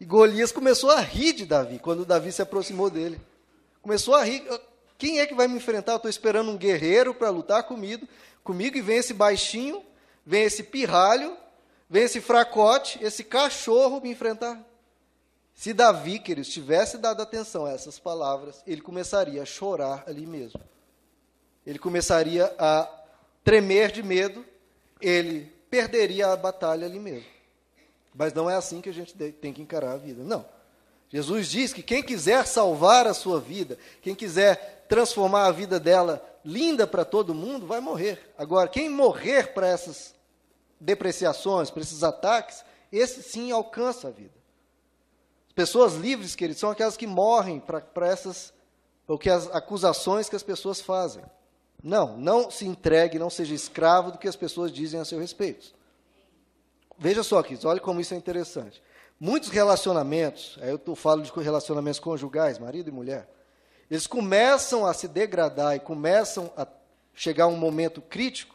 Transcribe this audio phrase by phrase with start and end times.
[0.00, 3.20] E Golias começou a rir de Davi, quando Davi se aproximou dele.
[3.82, 4.44] Começou a rir.
[4.96, 5.92] Quem é que vai me enfrentar?
[5.92, 8.06] Eu estou esperando um guerreiro para lutar comigo,
[8.44, 9.84] comigo, e vem esse baixinho,
[10.24, 11.36] vem esse pirralho,
[11.88, 14.60] vem esse fracote, esse cachorro me enfrentar.
[15.54, 20.60] Se Davi, queridos, tivesse dado atenção a essas palavras, ele começaria a chorar ali mesmo.
[21.66, 22.88] Ele começaria a
[23.42, 24.44] tremer de medo,
[25.00, 27.37] ele perderia a batalha ali mesmo.
[28.18, 30.24] Mas não é assim que a gente tem que encarar a vida.
[30.24, 30.44] Não.
[31.08, 36.20] Jesus diz que quem quiser salvar a sua vida, quem quiser transformar a vida dela
[36.44, 38.34] linda para todo mundo, vai morrer.
[38.36, 40.16] Agora, quem morrer para essas
[40.80, 44.34] depreciações, para esses ataques, esse sim alcança a vida.
[45.46, 48.52] As pessoas livres, queridos, são aquelas que morrem para essas,
[49.06, 51.22] ou que as acusações que as pessoas fazem.
[51.80, 55.77] Não, não se entregue, não seja escravo do que as pessoas dizem a seu respeito.
[56.98, 58.82] Veja só, queridos, olha como isso é interessante.
[59.20, 63.28] Muitos relacionamentos, aí eu falo de relacionamentos conjugais, marido e mulher,
[63.88, 66.66] eles começam a se degradar e começam a
[67.14, 68.54] chegar a um momento crítico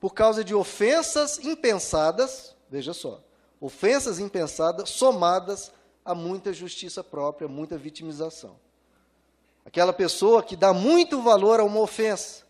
[0.00, 3.20] por causa de ofensas impensadas, veja só,
[3.60, 5.72] ofensas impensadas somadas
[6.04, 8.56] a muita justiça própria, muita vitimização.
[9.64, 12.44] Aquela pessoa que dá muito valor a uma ofensa.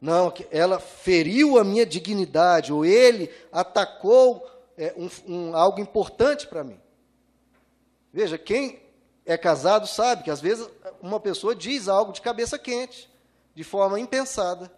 [0.00, 4.44] Não, ela feriu a minha dignidade, ou ele atacou
[4.80, 6.80] é, um, um, algo importante para mim.
[8.12, 8.80] Veja, quem
[9.24, 10.68] é casado sabe que às vezes
[11.00, 13.08] uma pessoa diz algo de cabeça quente,
[13.54, 14.72] de forma impensada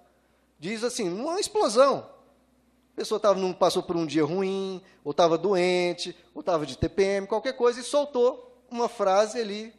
[0.63, 2.09] diz assim, uma explosão.
[2.93, 6.79] A pessoa tava num, passou por um dia ruim, ou estava doente, ou estava de
[6.79, 9.75] TPM, qualquer coisa, e soltou uma frase ali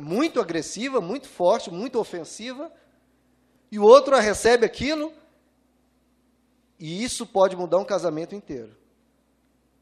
[0.00, 2.72] muito agressiva, muito forte, muito ofensiva,
[3.70, 5.12] e o outro recebe aquilo,
[6.80, 8.77] e isso pode mudar um casamento inteiro.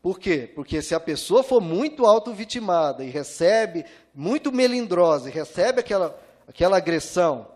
[0.07, 0.49] Por quê?
[0.55, 6.77] Porque se a pessoa for muito auto-vitimada e recebe, muito melindrosa, e recebe aquela, aquela
[6.77, 7.49] agressão,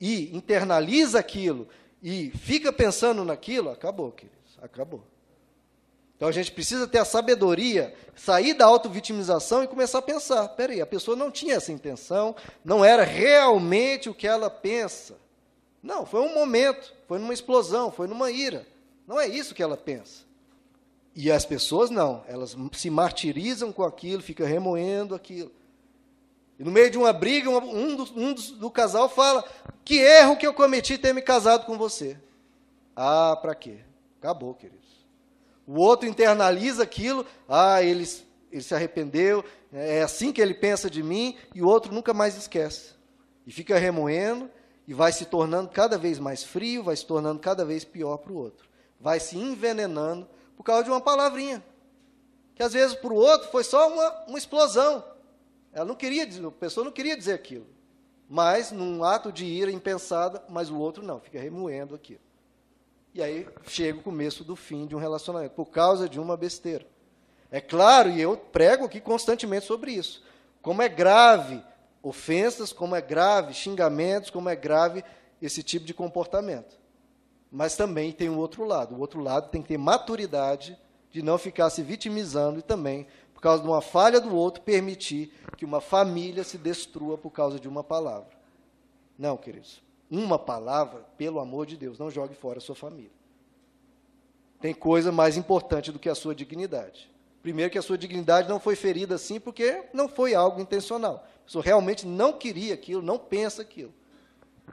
[0.00, 1.66] e internaliza aquilo,
[2.00, 5.02] e fica pensando naquilo, acabou, queridos, acabou.
[6.14, 10.80] Então a gente precisa ter a sabedoria, sair da auto-vitimização e começar a pensar: peraí,
[10.80, 15.16] a pessoa não tinha essa intenção, não era realmente o que ela pensa.
[15.82, 18.64] Não, foi um momento, foi numa explosão, foi numa ira.
[19.08, 20.24] Não é isso que ela pensa.
[21.18, 25.50] E as pessoas não, elas se martirizam com aquilo, ficam remoendo aquilo.
[26.58, 29.42] E no meio de uma briga, um, do, um do, casal fala:
[29.82, 32.18] Que erro que eu cometi ter me casado com você.
[32.94, 33.78] Ah, para quê?
[34.20, 35.06] Acabou, queridos.
[35.66, 38.06] O outro internaliza aquilo, ah, ele,
[38.52, 42.36] ele se arrependeu, é assim que ele pensa de mim, e o outro nunca mais
[42.36, 42.92] esquece.
[43.46, 44.50] E fica remoendo,
[44.86, 48.32] e vai se tornando cada vez mais frio, vai se tornando cada vez pior para
[48.32, 48.68] o outro.
[49.00, 51.62] Vai se envenenando por causa de uma palavrinha.
[52.54, 55.04] Que às vezes para o outro foi só uma, uma explosão.
[55.72, 57.66] Ela não queria dizer, a pessoa não queria dizer aquilo.
[58.28, 62.20] Mas, num ato de ira impensada, mas o outro não, fica remoendo aquilo.
[63.14, 66.86] E aí chega o começo do fim de um relacionamento, por causa de uma besteira.
[67.50, 70.22] É claro, e eu prego aqui constantemente sobre isso.
[70.60, 71.62] Como é grave
[72.02, 75.04] ofensas, como é grave xingamentos, como é grave
[75.40, 76.78] esse tipo de comportamento.
[77.50, 78.94] Mas também tem o outro lado.
[78.94, 80.78] O outro lado tem que ter maturidade
[81.10, 85.30] de não ficar se vitimizando e também por causa de uma falha do outro, permitir
[85.58, 88.30] que uma família se destrua por causa de uma palavra.
[89.18, 89.82] Não, queridos.
[90.10, 93.10] Uma palavra, pelo amor de Deus, não jogue fora a sua família.
[94.58, 97.10] Tem coisa mais importante do que a sua dignidade.
[97.42, 101.26] Primeiro, que a sua dignidade não foi ferida assim porque não foi algo intencional.
[101.42, 103.92] A pessoa realmente não queria aquilo, não pensa aquilo.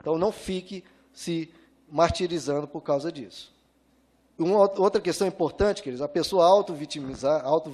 [0.00, 1.52] Então, não fique se
[1.88, 3.52] martirizando por causa disso.
[4.38, 7.70] Uma outra questão importante, queridos, a pessoa auto-vitimada, auto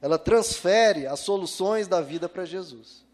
[0.00, 3.04] ela transfere as soluções da vida para Jesus.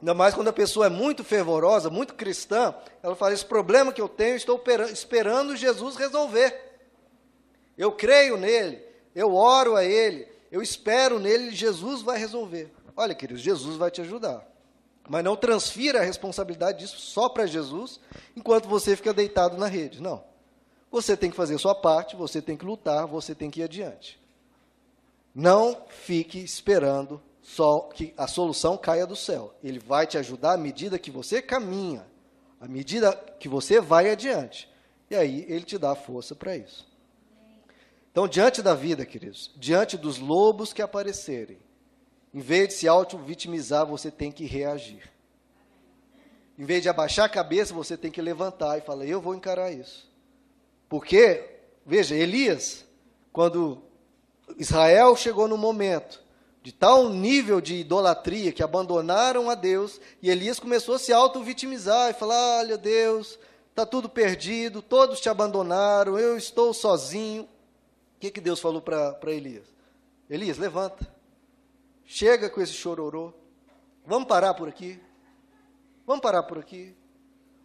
[0.00, 4.00] Ainda mais quando a pessoa é muito fervorosa, muito cristã, ela fala: esse problema que
[4.00, 6.68] eu tenho, estou esperando Jesus resolver.
[7.76, 8.82] Eu creio nele,
[9.14, 12.72] eu oro a ele, eu espero nele, Jesus vai resolver.
[12.96, 14.46] Olha, queridos, Jesus vai te ajudar.
[15.08, 18.00] Mas não transfira a responsabilidade disso só para Jesus,
[18.36, 20.00] enquanto você fica deitado na rede.
[20.00, 20.22] Não.
[20.90, 23.64] Você tem que fazer a sua parte, você tem que lutar, você tem que ir
[23.64, 24.20] adiante.
[25.34, 29.54] Não fique esperando só que a solução caia do céu.
[29.62, 32.06] Ele vai te ajudar à medida que você caminha,
[32.60, 34.68] à medida que você vai adiante.
[35.10, 36.88] E aí ele te dá força para isso.
[38.12, 41.58] Então, diante da vida, queridos, diante dos lobos que aparecerem,
[42.32, 45.10] em vez de se auto-vitimizar, você tem que reagir.
[46.56, 49.72] Em vez de abaixar a cabeça, você tem que levantar e falar: Eu vou encarar
[49.72, 50.08] isso.
[50.88, 51.44] Porque,
[51.84, 52.84] veja, Elias,
[53.32, 53.82] quando
[54.58, 56.22] Israel chegou no momento
[56.62, 62.10] de tal nível de idolatria que abandonaram a Deus, e Elias começou a se auto-vitimizar
[62.10, 63.38] e falar: Olha, Deus,
[63.70, 67.44] está tudo perdido, todos te abandonaram, eu estou sozinho.
[67.44, 69.64] O que, que Deus falou para Elias?
[70.28, 71.10] Elias, levanta,
[72.10, 73.32] chega com esse chororô,
[74.04, 75.00] vamos parar por aqui,
[76.04, 76.92] vamos parar por aqui.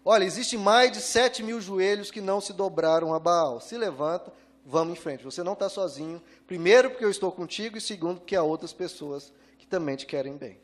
[0.07, 3.59] Olha, existe mais de sete mil joelhos que não se dobraram a Baal.
[3.59, 4.31] Se levanta,
[4.63, 5.23] vamos em frente.
[5.23, 6.21] Você não está sozinho.
[6.45, 10.37] Primeiro, porque eu estou contigo, e segundo, porque há outras pessoas que também te querem
[10.37, 10.59] bem.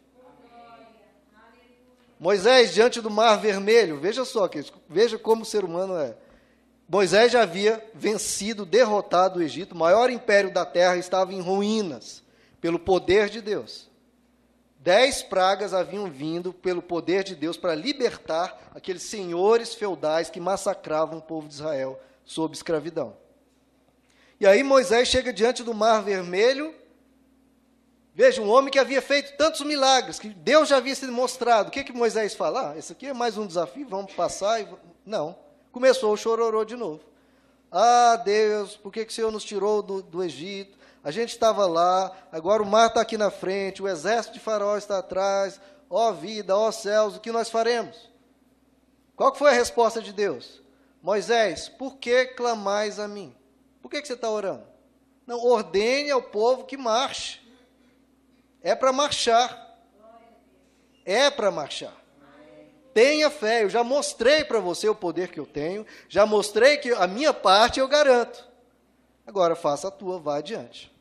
[2.19, 4.47] Moisés, diante do mar vermelho, veja só,
[4.87, 6.15] veja como o ser humano é.
[6.87, 12.20] Moisés já havia vencido, derrotado o Egito, o maior império da terra estava em ruínas,
[12.61, 13.89] pelo poder de Deus.
[14.77, 21.19] Dez pragas haviam vindo pelo poder de Deus para libertar aqueles senhores feudais que massacravam
[21.19, 23.15] o povo de Israel sob escravidão.
[24.39, 26.73] E aí Moisés chega diante do Mar Vermelho.
[28.13, 31.69] Veja, um homem que havia feito tantos milagres, que Deus já havia sido mostrado.
[31.69, 32.71] O que, que Moisés fala?
[32.71, 34.61] Ah, esse aqui é mais um desafio, vamos passar.
[34.61, 34.67] E...
[35.05, 35.37] Não.
[35.71, 37.10] Começou o chororô de novo.
[37.71, 40.77] Ah, Deus, por que, que o Senhor nos tirou do, do Egito?
[41.03, 44.77] A gente estava lá, agora o mar está aqui na frente, o exército de faraó
[44.77, 45.59] está atrás.
[45.89, 48.09] Ó oh, vida, ó oh, céus, o que nós faremos?
[49.15, 50.61] Qual foi a resposta de Deus?
[51.01, 53.35] Moisés, por que clamais a mim?
[53.81, 54.63] Por que, que você está orando?
[55.25, 57.41] Não, ordene ao povo que marche.
[58.61, 59.77] É para marchar.
[61.03, 62.00] É para marchar.
[62.93, 66.91] Tenha fé, eu já mostrei para você o poder que eu tenho, já mostrei que
[66.91, 68.47] a minha parte eu garanto.
[69.25, 70.91] Agora faça a tua, vá adiante.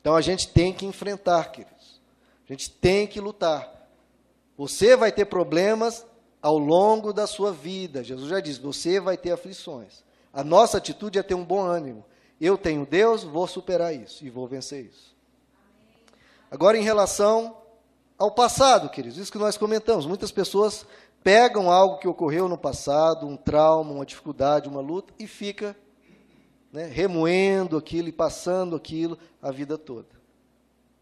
[0.00, 2.00] Então a gente tem que enfrentar, queridos.
[2.48, 3.70] A gente tem que lutar.
[4.56, 6.06] Você vai ter problemas
[6.40, 8.02] ao longo da sua vida.
[8.02, 10.02] Jesus já disse: você vai ter aflições.
[10.32, 12.04] A nossa atitude é ter um bom ânimo.
[12.40, 15.14] Eu tenho Deus, vou superar isso e vou vencer isso.
[16.50, 17.59] Agora, em relação
[18.20, 20.04] ao passado, queridos, isso que nós comentamos.
[20.04, 20.84] Muitas pessoas
[21.24, 25.74] pegam algo que ocorreu no passado, um trauma, uma dificuldade, uma luta, e fica
[26.70, 30.08] né, remoendo aquilo e passando aquilo a vida toda.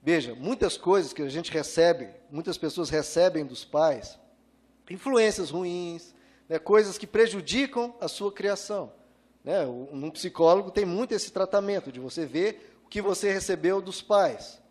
[0.00, 4.16] Veja, muitas coisas que a gente recebe, muitas pessoas recebem dos pais,
[4.88, 6.14] influências ruins,
[6.48, 8.92] né, coisas que prejudicam a sua criação.
[9.42, 9.66] Né?
[9.66, 14.62] Um psicólogo tem muito esse tratamento, de você ver o que você recebeu dos pais.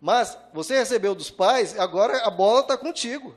[0.00, 3.34] Mas você recebeu dos pais, agora a bola está contigo.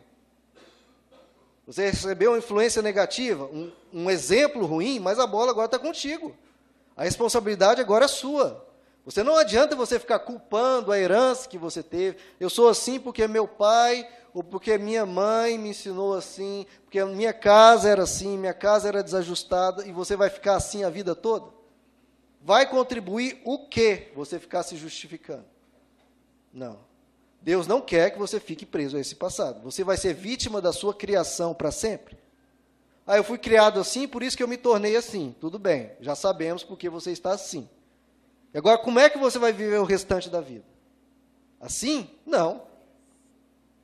[1.66, 6.36] Você recebeu uma influência negativa, um, um exemplo ruim, mas a bola agora está contigo.
[6.96, 8.66] A responsabilidade agora é sua.
[9.06, 12.18] Você não adianta você ficar culpando a herança que você teve.
[12.40, 17.06] Eu sou assim porque meu pai ou porque minha mãe me ensinou assim, porque a
[17.06, 21.16] minha casa era assim, minha casa era desajustada e você vai ficar assim a vida
[21.16, 21.48] toda?
[22.42, 25.46] Vai contribuir o que você ficar se justificando?
[26.54, 26.80] Não.
[27.42, 29.62] Deus não quer que você fique preso a esse passado.
[29.64, 32.18] Você vai ser vítima da sua criação para sempre.
[33.06, 35.36] Ah, eu fui criado assim, por isso que eu me tornei assim.
[35.40, 37.68] Tudo bem, já sabemos porque você está assim.
[38.54, 40.66] E agora, como é que você vai viver o restante da vida?
[41.60, 42.10] Assim?
[42.26, 42.64] Não.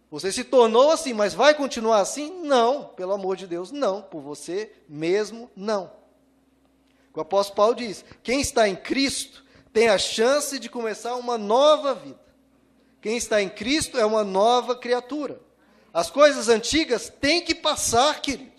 [0.09, 2.43] Você se tornou assim, mas vai continuar assim?
[2.43, 4.01] Não, pelo amor de Deus, não.
[4.01, 5.91] Por você mesmo, não.
[7.13, 9.43] O apóstolo Paulo diz: quem está em Cristo
[9.73, 12.26] tem a chance de começar uma nova vida.
[13.01, 15.39] Quem está em Cristo é uma nova criatura.
[15.93, 18.57] As coisas antigas têm que passar, queridos.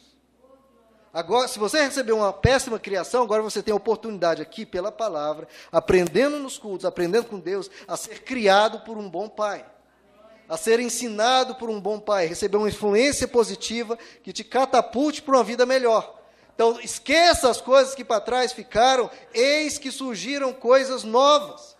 [1.13, 5.49] Agora, se você recebeu uma péssima criação, agora você tem a oportunidade aqui, pela palavra,
[5.73, 9.65] aprendendo nos cultos, aprendendo com Deus, a ser criado por um bom pai
[10.49, 15.37] a ser ensinado por um bom pai, receber uma influência positiva que te catapulte para
[15.37, 16.19] uma vida melhor.
[16.55, 21.77] Então, esqueça as coisas que para trás ficaram, eis que surgiram coisas novas.